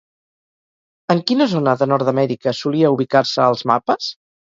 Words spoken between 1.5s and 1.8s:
zona